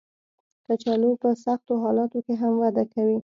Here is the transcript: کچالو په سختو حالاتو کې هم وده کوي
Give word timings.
کچالو 0.65 1.09
په 1.21 1.29
سختو 1.45 1.73
حالاتو 1.83 2.19
کې 2.25 2.33
هم 2.41 2.53
وده 2.63 2.83
کوي 2.93 3.17